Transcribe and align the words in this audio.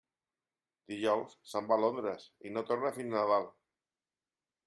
Dijous 0.93 1.35
se'n 1.51 1.67
va 1.71 1.75
a 1.79 1.83
Londres 1.83 2.25
i 2.51 2.55
no 2.55 2.65
torna 2.71 2.93
fins 2.97 3.15
Nadal. 3.17 3.49